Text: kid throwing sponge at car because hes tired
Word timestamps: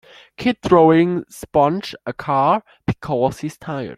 kid 0.35 0.57
throwing 0.63 1.23
sponge 1.29 1.93
at 2.07 2.17
car 2.17 2.63
because 2.87 3.41
hes 3.41 3.55
tired 3.57 3.89